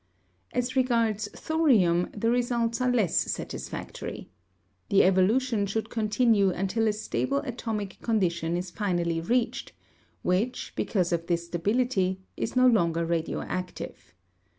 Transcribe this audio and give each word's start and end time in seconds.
As 0.51 0.75
regards 0.75 1.27
thorium 1.35 2.09
the 2.11 2.31
results 2.31 2.81
are 2.81 2.91
less 2.91 3.15
satisfactory. 3.15 4.31
The 4.89 5.03
evolution 5.03 5.67
should 5.67 5.91
continue 5.91 6.49
until 6.49 6.87
a 6.87 6.93
stable 6.93 7.37
atomic 7.45 8.01
condition 8.01 8.57
is 8.57 8.71
finally 8.71 9.21
reached, 9.21 9.73
which, 10.23 10.73
because 10.75 11.11
of 11.11 11.27
this 11.27 11.45
stability, 11.45 12.19
is 12.35 12.55
no 12.55 12.65
longer 12.65 13.05
radioactive. 13.05 14.15